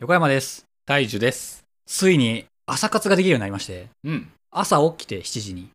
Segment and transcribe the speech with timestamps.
[0.00, 0.64] 横山です。
[0.86, 1.64] 大樹です。
[1.86, 4.28] ついに朝活ができるようになりまして、うん。
[4.50, 5.68] 朝起きて7時に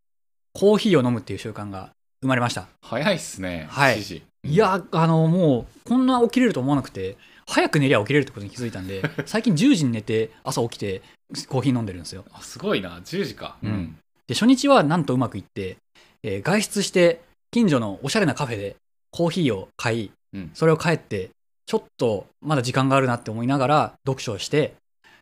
[0.53, 2.67] コーヒーを飲むっていう習慣が生まれました。
[2.81, 3.67] 早いっすね。
[3.69, 4.23] はい7時。
[4.43, 7.15] いや、あの、もう、こんな起きれると思わなくて、
[7.47, 11.01] 早く寝りゃ起きれるってことに気づいたんで、 最近10時に寝て朝起きて
[11.47, 12.25] コーヒー飲んでるんですよ。
[12.33, 12.99] あ、すごいな。
[12.99, 13.57] 10時か。
[13.63, 13.97] うん。
[14.27, 15.77] で、初日はなんとうまくいって、
[16.23, 18.75] えー外出して近所のおしゃれなカフェで
[19.11, 21.29] コーヒーを買い、うんそれを帰って、
[21.69, 24.73] ちょっとまだ時間があるなって思いながら読書をして、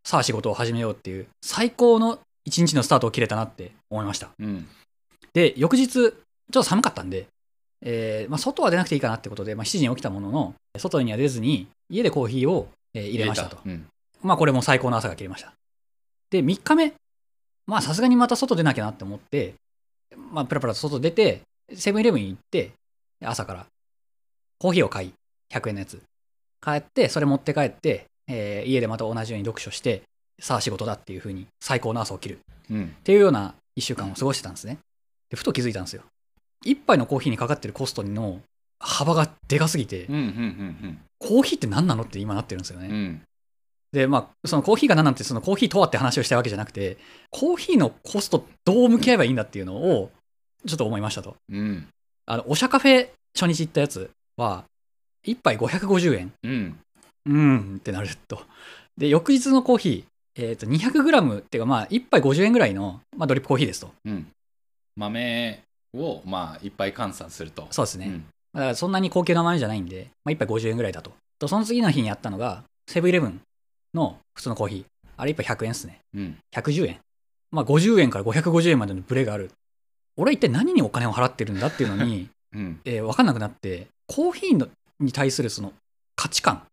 [0.06, 4.30] さあ仕事を始めようっていう最高の一日のスタートを切れたなって思いました。
[4.40, 4.66] うん。
[5.34, 6.14] で、翌日、ちょっ
[6.54, 7.28] と寒かったんで、
[7.82, 13.58] えーまあ、外は出なくていいかなってことで、まあ、7時に起きたものの、外には出ずに、家でコーヒーを、えー入れましたと。
[13.66, 13.86] うん。
[14.24, 15.52] まあこれも最高の朝が切れました。
[16.30, 16.94] で、3日目、
[17.66, 19.56] まあさすがにまた外出なきゃなって思って、
[20.16, 21.42] まあプラプラと外出て、
[21.76, 22.72] セブンイレブンに行って、
[23.22, 23.66] 朝から
[24.60, 25.14] コーヒーを買い、
[25.52, 26.02] 100円のやつ。
[26.62, 30.04] 帰って、それ持って帰って、えー家でまた同じように読書して、
[30.40, 32.40] さあ仕事だっていう風に最高の朝を切る。
[32.70, 32.96] うん。
[33.00, 34.78] っていうような1週間を過ごしてたんですね。
[35.30, 36.04] で、ふと気づいたんですよ。
[36.66, 38.42] 一杯のコーヒーにかかってるコストの
[38.80, 40.16] 幅がでかすぎてうん。
[40.16, 40.22] う、ん。
[40.22, 41.00] うん。
[41.20, 42.88] コーヒーって何なのって今なってるんですよね。
[42.88, 42.94] うん。
[42.94, 43.22] うん。
[43.92, 46.98] で、まあ、そのコーヒーが何なんて、そのコーヒーとはって話をしたいわけじゃなくて、
[47.32, 50.12] コーヒーのコストどう向き合えばいいんだっていうのを、
[50.68, 51.36] ちょっと思いましたと。
[51.50, 51.88] うん。
[52.26, 54.66] あの、おしゃカフェ初日行ったやつは、
[55.26, 56.34] 1杯550円。
[56.44, 56.80] うん。
[57.26, 58.42] うーんってなると。
[58.98, 63.92] で、翌日のコーヒー、えっ、と、200g っていうか、まあ、1杯50円ぐらいの、まあ、ドリップコーヒーですと。
[64.06, 64.28] うん。
[64.96, 65.64] 豆
[65.96, 67.68] を、まあ、いっぱい換算すると。
[67.72, 68.08] そうですね。
[68.08, 68.26] うん。
[68.54, 71.12] だからそんなに高級な豆じゃないんで、まあ、1杯50円ぐらいだと。
[71.40, 73.42] と、その次の日にやったのが、セブンイレブン
[73.94, 74.86] の普通のコーヒー。
[75.18, 76.00] あれ1杯100円ですね。
[76.16, 76.38] うん。
[76.56, 77.00] 110円。
[77.52, 79.52] まあ50円から550円までのブレがある。
[80.16, 82.80] 俺は一体何にお金を払ってるんだっていうのに、 うん。
[82.86, 84.68] えー分かんなくなって、コーヒーの
[85.00, 85.74] に対するその
[86.16, 86.64] 価値観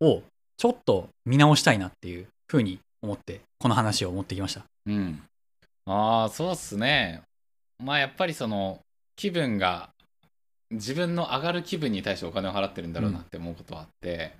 [0.00, 0.22] を
[0.56, 4.64] ちょっと見直したいなっていうふうに思って、この話を持ってきました。
[4.86, 5.22] うん。
[5.86, 7.22] ああ、そうっすね。
[7.82, 8.80] まあ、やっぱりその、
[9.16, 9.90] 気分が、
[10.70, 14.32] 自分の上がる気分に対してお金を払ってるんだろうなって思うことはあって、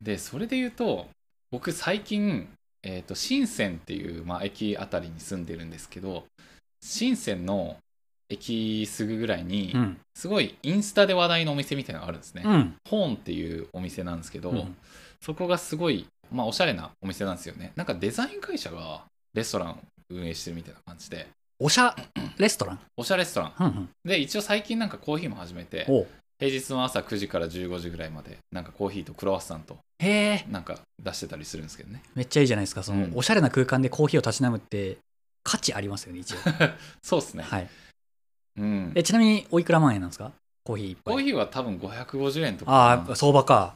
[0.00, 1.08] で、それで言うと、
[1.50, 2.48] 僕最近、
[2.82, 6.24] えっ、と、深センっていう、まあ、駅あたりに住んでるんですけど、
[6.82, 7.76] 深センの
[8.32, 9.96] 駅すぐぐらいにう、ん。
[10.14, 12.42] すごいインスタで話題のお店みたいなのがあるんですね。
[12.44, 12.74] うん。
[12.88, 14.76] ホーンっていうお店なんですけど、うん
[15.24, 17.70] そこがすごい、まあ、おしゃれなお店なんですよね。
[17.76, 19.04] なんかデザイン会社が
[19.34, 19.78] レストランを
[20.10, 21.28] 運営してるみたいな感じで、
[21.60, 21.94] おしゃ
[22.38, 22.80] レストラン？
[22.96, 23.52] おしゃレストラン。
[23.60, 23.88] うんうん。
[24.04, 25.86] で、一応最近なんかコーヒーも始めて、
[26.40, 32.02] 平日の朝9時から15時ぐらいまで、なんかコーヒーとクロワッサンとへえ、なんか出してたりするんですけどね。
[32.16, 32.82] めっちゃいいじゃないですか。
[32.82, 34.98] その、うんおしゃれな空間でコーヒーをたしなむって
[35.44, 36.38] 価値ありますよね、一応。
[37.00, 37.44] そうっすね。
[37.44, 37.68] はい。
[38.58, 38.92] うん。
[38.94, 40.32] え、ちなみにおいくら万円なんですか？
[40.64, 40.96] コーヒー。
[41.04, 43.74] コーヒーは多分550円とかああ、相場か。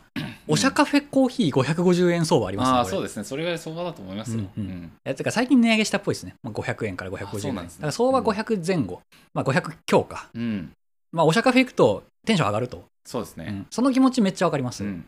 [0.49, 2.75] おしゃカフェコーヒー550円相場ありますね。
[2.75, 2.81] な。
[2.83, 3.25] あそうですね。
[3.25, 4.45] それぐらい相場だと思いますよ。
[4.57, 6.35] うんうか最近値上げしたっぽいですね。
[6.43, 9.01] まあ、500円から550円なんですねだから相場500前後。
[9.35, 10.29] まあ500強か。
[10.35, 10.71] うん。
[11.11, 12.85] まあおしゃカフェ行くとテンション上がると。
[13.05, 13.47] そうですね。
[13.49, 14.85] うんその気持ちめっちゃわかります。
[14.85, 15.05] うん。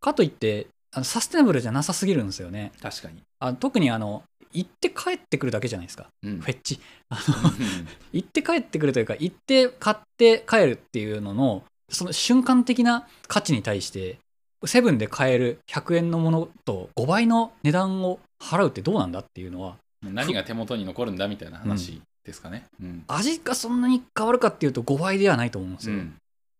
[0.00, 2.70] かといってあの、サステナブルじゃなさすぎるんですよね。
[2.82, 3.22] 確かに。
[3.40, 4.22] あの特にあの、
[4.54, 6.06] 行って帰ってくるだけじゃないですか。
[6.22, 6.40] うん。
[6.40, 6.80] フェッチ。
[7.10, 7.50] あの、
[8.12, 14.18] 行って帰ってくるというか、行って買って帰るっていうのの、その瞬間的な価値に対して、
[14.64, 22.64] セブンで買える100円のものと5倍の値段を払うってどうなんだっていうのは、何が手元に残るんだみたいな話ですかね。
[22.80, 23.04] うん。
[23.08, 25.96] 味がそんなに変わるかっていうと5倍ではないと思うんですよ。
[25.96, 26.14] うん。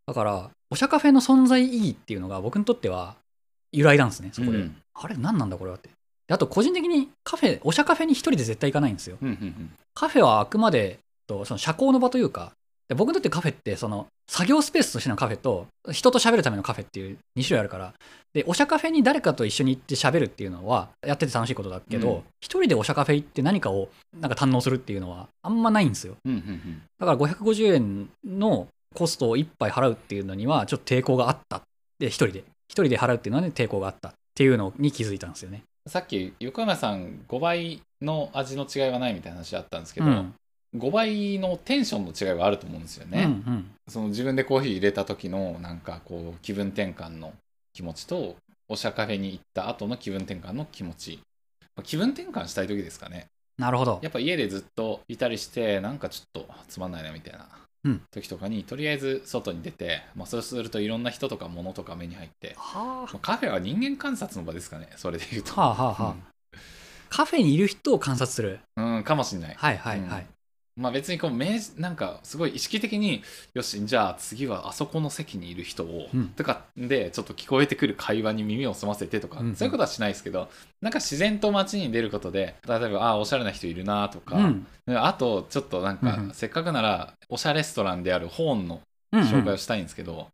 [0.06, 3.16] だから、おしゃカフェの存在意義っていうのが僕にとっては
[3.72, 4.58] 由来なんですね、そこで。
[4.58, 5.90] うんあれ何なんだこれはって。
[6.26, 9.18] であと個人的にカフェ、おしゃカフェに一人で絶対行かないんですよ。
[9.20, 10.98] うんうんカフェはあくまで
[11.28, 12.52] とその社交の場というか、
[12.88, 17.94] で僕にとってカフェってその作業スペースとしてのカフェと人と喋るためのカフェっていう2種類あるから、
[18.32, 23.88] で、おしゃカフェに誰かと一緒に行って喋るっていうのはやってて楽しいことだけうんど、一、人でおしゃカフェ行って何かを
[24.20, 26.16] なんか堪能するっていうのはあんまないんですよ。
[26.24, 31.62] うんうんうんだから550円のコストを1杯払うっていうのにはちょっと抵抗があった。
[31.98, 32.44] で、一人で。
[32.66, 35.62] 一人で払うっていうのは、ね、抵抗があったっていうのに気づいたんですよね。
[35.86, 40.34] さっき横山さん5倍の味の違いはないみたいな話あったんですけど、うん。
[40.76, 43.70] 5倍のテンションの違いはあると思うんですよね、うんうん。
[43.88, 47.34] その自分でコーヒー入れた時のなんかこう気分転換の
[47.72, 48.36] 気持ちと
[48.68, 51.20] おしゃカフェに行った後の気分転換の気持ち。
[51.76, 53.26] まあ気分転換したい時ですかね。
[53.58, 54.00] なるほど。
[54.02, 57.40] やっぱ家でずっといたりしてなんかちょっとつまんないなみたいな。
[57.40, 57.63] うん
[58.10, 65.52] 時とかに、とりあえず外に出て、まあ、そうするといろんな人とか物とか目に入って、はまあカフェは人間観察の場ですかねそれで言うと。
[65.60, 66.02] あ、はあはあ。
[66.04, 66.14] はあ、
[67.10, 68.60] カフェにいる人を観察する。
[68.76, 69.54] うん、うんかもしんない。
[69.54, 70.20] はいはいはい。
[70.20, 70.33] うん
[70.76, 73.22] まあ別にこう明示なんかすごい意識的に
[73.54, 76.28] よしじゃあ次はあそこの席にいる人を、うん。
[76.30, 80.48] とかでちょっと聞こえてくる会話に耳を澄ませてとか、うんそういうことはしないですけど
[80.80, 84.66] なんか自然と街に出ることで例えばあおしゃれな人いるなとか、うん。
[84.88, 86.34] あとちょっとなんか、うんうん。
[86.34, 88.80] せっかくならおしゃレストランであるホーンの
[89.12, 89.26] うんうん。
[89.26, 90.26] 紹介をしたいんですけど、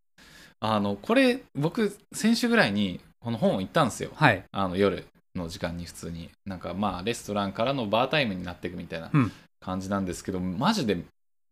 [0.61, 4.11] あのこれ僕先週ぐらいにこの本を行ったんですよ。
[4.15, 4.43] はい。
[4.53, 5.05] あの夜
[5.35, 6.31] の時間に普通に。
[6.47, 9.11] なんかまあレストランからのバータイムになっていくみたいな。
[9.13, 10.99] うん感じなんですけど、マジで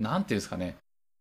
[0.01, 0.77] なんていうんですかね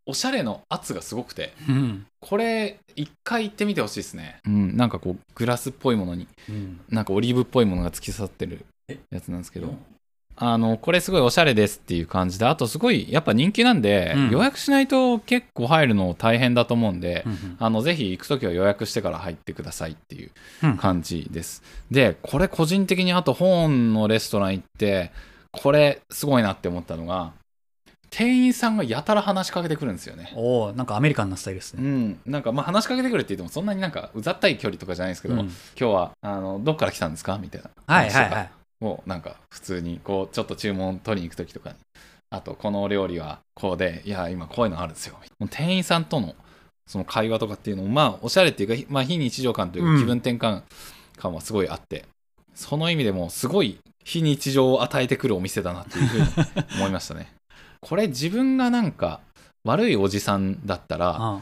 [0.06, 2.06] おしゃれの圧がすごくてうん。
[2.22, 6.80] これ一回行ってみてほしいですね、うん、なんかこうグラスっぽいものにうん。
[6.90, 8.98] なんかオリーブっぽいものが突き刺さってるえ？
[9.12, 9.76] やつなんですけど
[10.40, 14.30] あのこれすごいおしゃれですっていう感じであとすごいやっぱ人気なんで、うん。
[14.30, 20.32] 予約しないと結構入るの大変だと思うんで、うんあのぜひ行くときは予約してから入ってくださいっていう
[20.64, 20.78] うん。
[20.78, 21.64] 感じです。
[21.90, 25.12] で、これ個人的にあと本のレストラン行って、
[25.52, 27.34] これすごいなって思ったのが、
[28.10, 30.32] 店員さんがやたら話しかけてくるんですよね。
[30.36, 35.42] おおなんかアメリカンなスタイルですうねん、なんかまあ話しかけてくるって言ってもそんなになんかうざったい距離とかじゃないですけど、うん。
[35.42, 37.38] 今日はあのどっから来たんですか？
[37.38, 38.50] みたいなはいはいはい。
[38.82, 41.76] をなんか普通にこうちょっと注文取りに行く時とかに。
[42.30, 45.18] あとこのお料理はこうでいや今こういうのあるんですよ。
[45.50, 46.36] 店員さんとの
[46.86, 49.96] その会話とかっていうのもまあおしゃれっていうか、まあ、非日常感といううん。
[49.96, 50.64] か気分転換
[51.18, 52.06] 感はすごいあって、
[52.54, 56.26] その意味でもすごい非日常を与えてくるお店だなっていうふうに
[56.78, 57.34] 思いましたね。
[57.82, 59.20] これ自分がなんか
[59.66, 61.42] 悪いおじさんだったらあ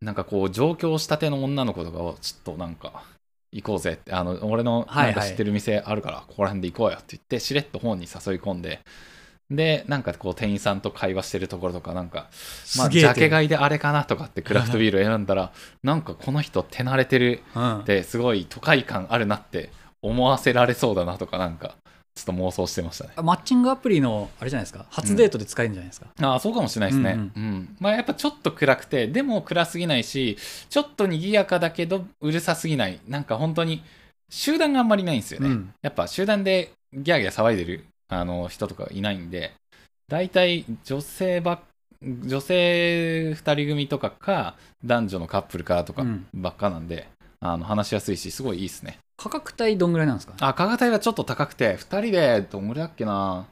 [0.00, 3.02] なんかこう上京したての女の子とかをちょっとなんか
[3.50, 8.78] 行こうぜってあの俺のないんか知ってる店あるからここら辺で行こうよって言ってしれっと本に誘い込んで
[9.50, 12.28] でなんかこう店員さんと会話してるところとかなんか
[12.78, 15.52] まあジャケ買いであれかなとかってクラフトビール選んだら
[15.82, 17.80] なんかこの人手慣れてるうん。
[17.80, 19.70] ってすごい都会感あるなって
[20.00, 21.74] 思わせられそうだなとかなんか
[22.14, 23.10] ちょっと妄想してましたね。
[23.22, 24.86] マッチングアプリのあれじゃないですか？
[24.90, 27.44] 初デートで使えるんじゃないですか、ああそうかもしれないですね、ううん。
[27.52, 27.76] ん。
[27.80, 30.38] まあやっぱちょっと暗くてでも暗すぎないし
[30.70, 33.00] ちょっと賑やかだけどうるさすぎない。
[33.08, 33.82] なんか本当に
[34.30, 35.74] 集団があんまりないんですよね、うん。
[35.82, 39.52] やっぱ集団でギャーギャー騒いでるあの人とかいないんで
[40.08, 41.60] 大体女性ばっ
[42.02, 46.26] 女性2人組とかか男女のカップルかとかうん。
[46.34, 47.08] ばっかなんで、
[47.40, 50.34] あの話しやすいしすごいいいですね価格帯どんぐらいなんですか？
[50.40, 53.46] あ価格帯はちょっと高くて2人でどんぐらいだっけな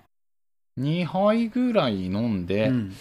[0.79, 2.95] ？2杯ぐらい飲んで、うん。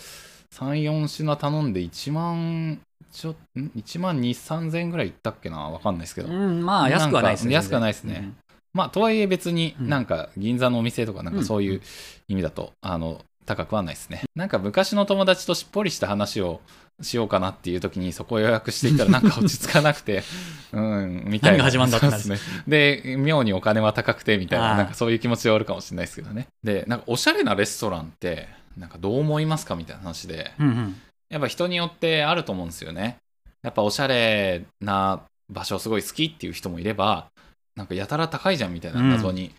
[0.54, 2.82] 34品頼んで1万
[3.12, 5.70] ちょん？1万2 3千円ぐらいいったっけな？
[5.70, 8.34] わかんないですけど、うん、まあ安くはないですね安くはないですね。
[8.74, 9.90] まあとはいえ別にうん。
[9.90, 11.82] なんか銀座のお店とかなんかそういう
[12.28, 14.24] 意味だと、あの高くはないですね。
[14.36, 16.62] なんか昔の友達としっぽりした話を
[17.02, 20.24] しようかなっていう時にそこを予約していたらなんか落ち着かなくて
[20.72, 21.58] うんみたいな。
[21.58, 22.64] 何が始まんだってなるそうですね。
[22.68, 26.48] で妙にお金は高くてみたいななんかそういう気持ちはあるかもしれないですけどね。
[26.64, 28.48] でなんかおしゃれなレストランって
[28.78, 31.02] なんかどう思いますかみたいな話でうんうん。
[31.30, 33.18] やっぱ人によってあると思うんですよね。
[33.64, 37.28] やっぱおしゃれな場所すごい好きっていう人もいれば、
[37.76, 39.54] なんかやたら高いじゃんみたいなうん謎に、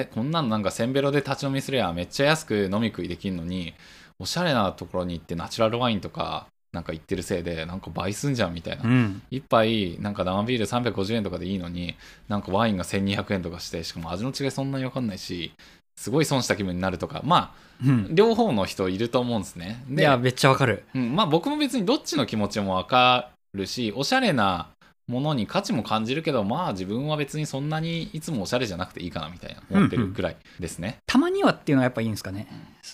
[0.00, 3.74] え、こんなのなんかせんべろで立ち飲みすりゃめっちゃ安く飲み食いできるのに、
[4.18, 8.84] おしゃれなところに行ってナチュラルワインとかなんか行ってるせいでなんか倍すんじゃんみたいな。
[8.84, 9.22] うん。
[9.30, 11.94] 一杯なんか生ビール350円とかでいいのに
[12.28, 15.52] なんかワインが1200円とかしてしかも味の違いそんなに分かんないし
[15.96, 17.22] すごい損した気分になるとか。
[17.24, 18.14] まあうん。
[18.14, 19.84] 両方の人いると思うんですね。
[19.88, 20.84] いやめっちゃわかる。
[20.94, 24.68] うん、まあ僕も別にどっちの気持ちもわかるしおしゃれな
[25.06, 32.46] ものに価値も感じるけどまあ自分は別にそんなにいつもおしゃれじゃなくていいかなみたいな思ってるくらいですね、たまにはっていうのはやっぱいいんですかね。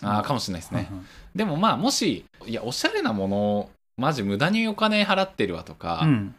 [0.02, 1.06] ああかもしれないですね、うんうん。
[1.34, 6.34] でもまあもしいやおしゃれなものマジ無駄にお金払ってるわとかう、ん。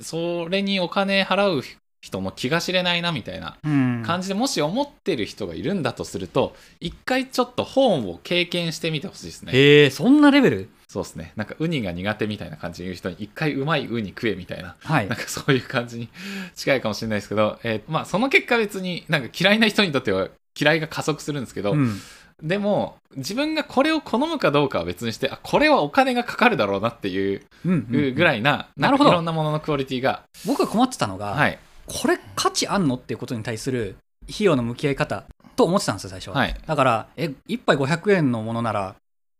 [0.00, 1.62] それにお金払う
[2.00, 4.02] 人の気が知れないなみたいなうん。
[4.04, 9.52] 感じでもし思ってる人がいるんだとすると一回ちょっと本を経験してみてほしいですね。
[9.54, 10.68] へえそんなレベル？
[10.92, 11.32] そうですね。
[11.36, 14.76] なんかウニが苦手みたいな感じで言う人に一回うまいウニ食えみたいな。
[14.78, 15.08] はい。
[15.08, 16.10] なんかそういう感じに
[16.54, 20.28] 近いかもしれないですけど、えーまあその結果別になんか嫌いな人にとっては
[20.60, 21.98] 嫌いが加速するんですけど、うん。
[22.42, 29.10] でも自分がこれを好むかどうかは別にしてあこれはお金がかかるだろうなっていうぐらいな,、なるほど。
[29.10, 31.58] いろんなもののクオリティが、僕が困ってたのが、はい。
[31.86, 33.96] これ価値あんのっていうことに対する
[34.28, 35.24] 費用の向き合い方
[35.56, 36.54] と思ってたんですよ最初は、はい。
[36.66, 38.96] だからえ1杯500円のものなら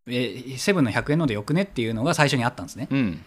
[0.06, 2.88] えセブンの100円のでよくねっていうのが最初にあったんですね。
[2.90, 3.25] うん。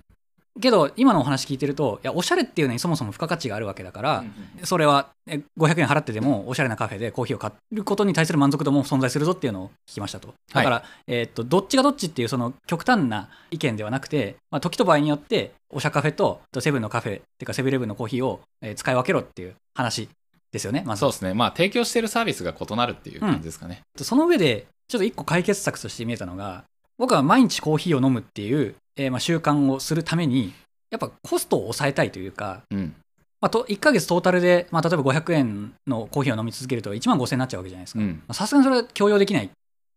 [0.62, 4.24] けど今のお話聞いてるといやおしゃれっていうのにそもそも付加価値があるわけだから、
[4.64, 10.34] それはえ500円払ってでもおしゃれなカフェでコーヒーを買ることに対する満足度も存在するぞっていうのを聞きましたと。
[10.54, 20.08] だから、えーっとどっちがどっちっていうその極端な意見ではなくて、まあ、時と場合によっておしゃカフェととセブンのカフェっていうかセブンイレブンのコーヒーを、えー使い分けろっていう話
[20.54, 21.02] ですよねまず。
[21.02, 21.34] そうですね。
[21.34, 26.64] まあ提供してるサービスが異なるっていう感じですかね、その上でちょっと一個解決策として見えたのが、
[26.98, 30.54] 僕は毎日コーヒーを飲むっていう、えーまあ習慣をするために、
[30.92, 32.96] やっぱコストを抑えたいというか、うん。
[33.42, 38.00] まあ、と1ヶ月トータルで、まあ、例えば500円のコーヒーを飲み続けると1万5000円になっちゃうわけじゃないですか。
[38.00, 38.24] うん。
[38.32, 39.50] さすがにそれは強要できない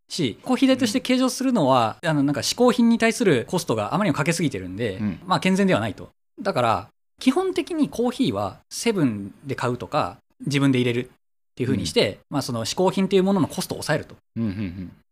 [0.08, 6.10] し、コーヒー代として計上するのは、あのなんか嗜好品に対するコストがあまりにもかけすぎてるんで、うんまあ健全ではないと。
[6.40, 6.88] だから、
[7.20, 11.10] 基本的にコーヒーはセブンで買うとか、自分で入れる
[11.58, 14.14] っていう風にして、まあその嗜好品っていうもののコストを抑えると。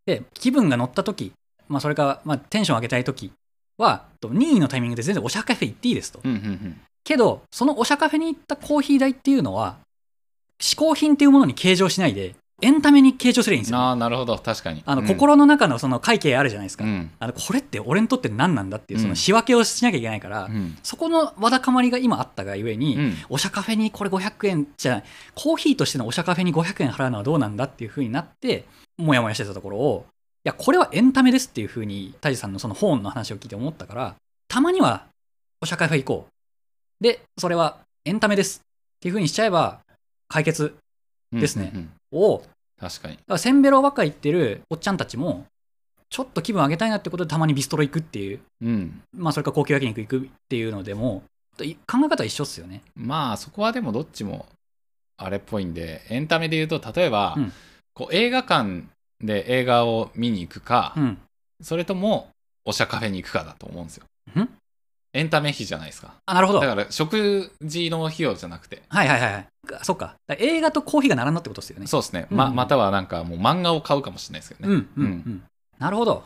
[0.07, 1.33] で、気分が乗った時、
[1.67, 3.33] まあそれか、まあテンション上げたい時
[3.79, 6.21] は、と任意のタイミングで全然おしゃカフェ行っていいですと。
[7.03, 9.79] けど、そのおしゃカフェに行ったコーヒー代っていうのは、
[10.61, 13.78] 嗜好品っていうものに計上しないで、エンタメに計上すればいいんですよ。
[13.78, 14.38] ああ、なるほど。
[14.38, 14.82] 確かに。
[14.86, 16.84] あの、うん、心の中のその会計あるじゃないですか。
[16.84, 17.10] うん。
[17.18, 20.78] あの、これって俺にとって何なんだっていう、うんその仕分けをしなきゃいけないから、うん。
[20.82, 23.14] そこのわだかまりが今あったがゆえに、うん。
[23.28, 28.64] おしゃカフェにこれ500円じゃない、コーヒーとしてのおしゃカフェに500円払うのはどうなんだっていう風になって、
[28.96, 30.06] もやもやしてたところを、
[30.44, 34.14] いや、これはエンタメですっていう風に、タジさんのその本の話を聞いて思ったから、
[34.48, 35.06] たまには
[35.60, 37.04] おしゃカフェ行こう。
[37.04, 39.80] で、それはエンタメですっていう風にしちゃえば、
[40.28, 40.86] 解決うん
[41.33, 42.42] ですねうんうんを、
[42.80, 43.16] 確かに。
[43.16, 45.47] だからセンベロばっか言ってるおっちゃんたちも、
[46.09, 49.02] ちょっと気分上げたいなってことでたまにビストロ行くっていう、うん。
[49.12, 51.25] まあそれか高級焼肉行くっていうのでも、
[51.61, 52.83] い考え方は一緒っすよね。
[52.95, 54.47] まあ、そこはでもどっちも
[55.16, 57.52] あれっぽいんで、エンタメで言うと、例えば、うん
[57.97, 58.83] こう映画館
[59.23, 61.18] で映画を見に行くか、うん。
[61.62, 62.28] それとも
[62.66, 64.04] おしゃカフェに行くかだと思うんですよ。
[64.38, 64.49] ん？
[65.16, 66.14] エンタメ費じゃないですか。
[66.26, 66.61] あ、なるほど。
[66.61, 68.82] だはいから食事の費用じゃなくて。
[68.88, 69.46] はいはいはい。
[69.82, 70.14] そっか。
[70.38, 71.87] 映画とコーヒーが並んだってことですよね。
[71.87, 72.26] そうですね。
[72.30, 74.87] うんままたはなんかもう漫画を買うかもしれないですけどうんね。
[74.96, 75.42] うんうん。
[75.78, 76.25] なるほど。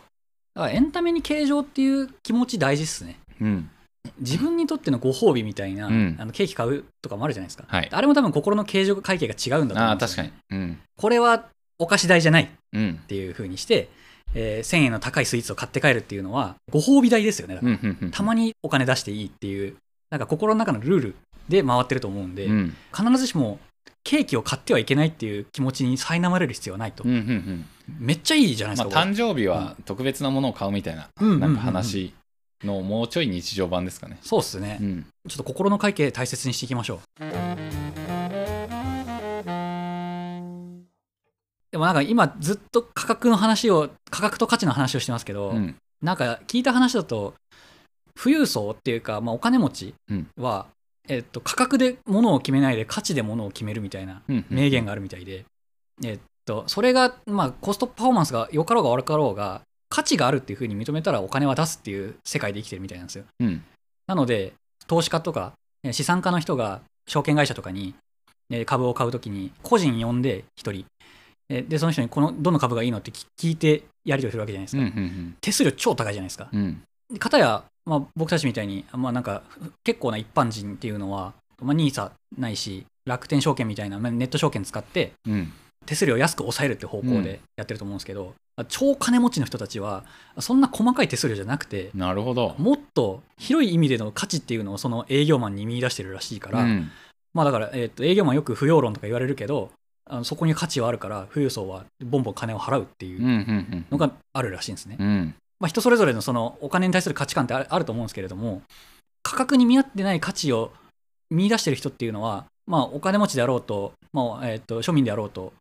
[0.54, 3.18] だからエンタメに計上っていう気持ち大事っすね。
[3.40, 3.70] うん。
[4.18, 7.64] 自分にとってのご褒美みたいな、うんあのケーキ買うとかもあるじゃないですか。
[7.68, 7.88] はい。
[7.92, 10.60] あれも多分心の計上会計が違うんだと思ああ、うんですよ、確かに。
[10.60, 10.78] うん。
[10.96, 11.44] これは
[11.78, 12.94] お菓子代じゃないっうん。
[13.06, 13.88] ていう風にして、
[14.34, 17.54] えー1000円の高いスイーツを買って帰るっていうのはご褒美代ですよね。
[17.54, 17.80] だからうん。
[17.82, 18.10] うんうん。
[18.10, 19.76] たまにお金出していいっていう、
[20.10, 21.14] なんか心の中のルール
[21.48, 22.76] で回ってると思うんで、うん。
[22.94, 23.58] 必ずしも
[24.04, 27.04] ケーキを買ってはいけないっていう気持ちに苛まれる必要はないと。
[27.04, 27.66] うんうんうん。
[27.98, 29.00] めっちゃいいじゃないですまあ、か。
[29.02, 32.14] これ誕生日は特別なものを買うみたいな、うんなんか話
[32.64, 34.18] のもうちょい日常版ですかね。
[34.22, 35.06] そうっすね、うん。
[35.28, 37.24] ちょっと心の会計大切にしていきましょう。
[41.80, 45.76] もなんか今ずっと価格の話を、価格と価値の話をしてますけど、うん。
[46.02, 47.34] なんか聞いた話だと、
[48.14, 49.94] 富裕層っていうか、まあ、お金持ち
[50.36, 50.66] は、
[51.08, 54.44] えっと、価格で物を決めないで価値で物を決めるみたいなうん。
[54.50, 55.44] 名言があるみたいで、
[56.04, 63.24] えっと、それが、まあ、コストパフォーマンスが良かろうが悪かろうが、価値があるっていうふうに認めたらお金は出すっていう世界で生きてるみたいなんですよ。
[63.40, 63.64] うん。
[64.06, 64.52] なので、
[64.86, 67.94] 投資家とか、え資産家の人が証券会社とかに
[68.50, 70.84] え株を買うときに、個人呼んで1人、え
[71.50, 74.86] で、その人にこのどの株がいいのって聞聞いてやり取りするわけじゃないですうん。
[74.86, 75.00] うか。
[75.00, 75.36] ん。
[75.40, 76.48] 手数料超高いじゃないですか。
[76.52, 76.82] うん。
[77.12, 79.42] で片や、まあ、僕たちみたいに、まあ、なんか
[79.82, 85.52] 結構な一般人っていうのは、まあ、NISA ないし楽天証券みたいなまあネット証券使ってうん。
[85.86, 88.34] 手数料を安く抑えるって方向でやってると思うんですけど、
[88.68, 90.04] 超金持ちの人たちは
[90.38, 92.54] そんな細かい手数料じゃなくてなるほど。
[92.58, 96.90] もっと広い意味での価値っていうのをその営業マンに見出してるらしいから、うん。
[97.32, 99.70] まあだから、えー、と営業マンよく不要論とか言われるけど
[100.10, 103.24] あのそこに価値はあるから富裕層はボンボン金を払うっていうん。
[103.24, 103.28] う。
[103.28, 104.96] うんのがあるらしいんですね。
[104.98, 105.34] うん。
[105.60, 108.62] まあ、人それぞれのそのお金に対する価値観ってあると思うんですけれども
[109.22, 110.72] 価格に見合ってない価値を
[111.28, 115.52] 見出してる人っていうのは、まあ、お金持ちであろうと,、まあえー、と庶民であろうと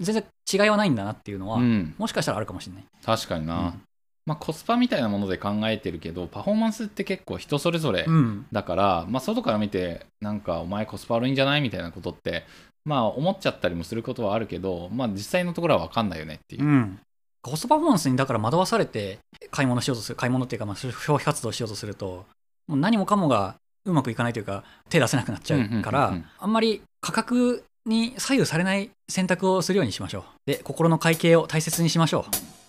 [0.00, 1.94] 全然違いはないんだなっていうのは、うん。
[1.98, 2.84] もしかしたらあるかもしれない。
[3.04, 3.58] 確かにな。
[3.58, 3.82] うん
[4.28, 12.44] まあ、コスパみたいなもので考えてるけど、パフォーマンスって結構人それぞれうんだから、まあ、外から見て、なんか、お前コスパ悪いんじゃないみたいなことって、
[12.84, 16.64] まあ、思っちゃったりもすることはあるけど、まあ、実際のところは分かんないよねっていう。
[16.64, 16.66] う。
[16.66, 17.00] ん、
[17.42, 19.18] コストパフォーマンスにだから惑わされて
[19.50, 22.26] 買い物しようとする買い物っていうかまあ消費活動しようとすると
[22.66, 30.22] もう何もかもがうまくいかないというか手出せなくなっちゃうから、あんまり価格に左右されない選択をするようにしましょう。
[30.46, 32.67] で心の会計を大切にしましょう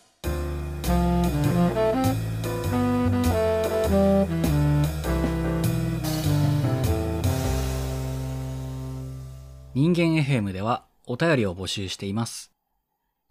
[9.82, 12.52] 人間 FM ではお便りを募集しています。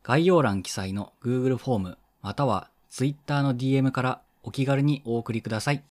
[0.02, 5.85] 概要欄記載の Google フォームまたは Twitter の DM からお気軽にお送りください。